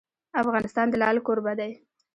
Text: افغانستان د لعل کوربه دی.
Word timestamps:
افغانستان 0.41 0.85
د 0.89 0.93
لعل 1.01 1.17
کوربه 1.27 1.53
دی. 1.59 1.71